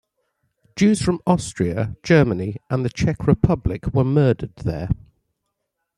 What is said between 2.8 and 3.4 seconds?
the Czech